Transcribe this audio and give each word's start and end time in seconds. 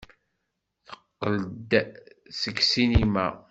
Teqqel-d 0.85 1.71
seg 2.39 2.57
ssinima. 2.63 3.27